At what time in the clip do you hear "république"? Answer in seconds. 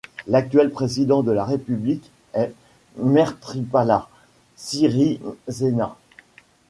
1.45-2.09